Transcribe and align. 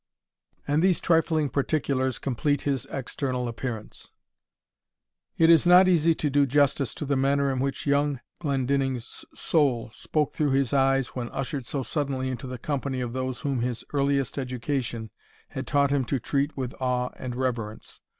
And 0.67 0.81
these 0.81 0.99
trifling 0.99 1.49
particulars 1.49 2.17
complete 2.17 2.61
his 2.61 2.87
external 2.89 3.47
appearance. 3.47 4.09
It 5.37 5.47
is 5.51 5.67
not 5.67 5.87
easy 5.87 6.15
to 6.15 6.29
do 6.31 6.47
justice 6.47 6.95
to 6.95 7.05
the 7.05 7.15
manner 7.15 7.51
in 7.51 7.59
which 7.59 7.85
young 7.85 8.19
Glendinning's 8.39 9.23
soul 9.35 9.91
spoke 9.93 10.33
through 10.33 10.53
his 10.53 10.73
eyes 10.73 11.09
when 11.09 11.29
ushered 11.29 11.67
so 11.67 11.83
suddenly 11.83 12.29
into 12.29 12.47
the 12.47 12.57
company 12.57 12.99
of 12.99 13.13
those 13.13 13.41
whom 13.41 13.59
his 13.61 13.83
earliest 13.93 14.39
education 14.39 15.11
had 15.49 15.67
taught 15.67 15.91
him 15.91 16.03
to 16.05 16.17
treat 16.19 16.57
with 16.57 16.73
awe 16.79 17.11
and 17.15 17.35
reverence. 17.35 18.01